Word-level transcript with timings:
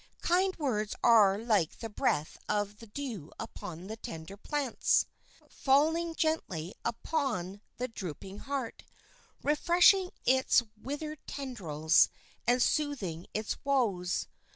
Kind 0.23 0.55
words 0.55 0.95
are 1.03 1.37
like 1.37 1.77
the 1.77 1.87
breath 1.87 2.35
of 2.49 2.77
the 2.77 2.87
dew 2.87 3.31
upon 3.39 3.85
the 3.85 3.97
tender 3.97 4.35
plants, 4.35 5.05
falling 5.47 6.15
gently 6.15 6.73
upon 6.83 7.61
the 7.77 7.87
drooping 7.87 8.39
heart, 8.39 8.83
refreshing 9.43 10.09
its 10.25 10.63
withered 10.75 11.19
tendrils, 11.27 12.09
and 12.47 12.63
soothing 12.63 13.27
its 13.35 13.63
woes. 13.63 14.27